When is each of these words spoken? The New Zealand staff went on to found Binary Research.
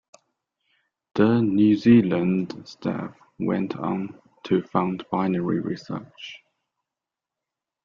The 1.13 1.41
New 1.41 1.75
Zealand 1.75 2.59
staff 2.67 3.15
went 3.37 3.75
on 3.75 4.19
to 4.45 4.63
found 4.63 5.05
Binary 5.11 5.59
Research. 5.59 6.43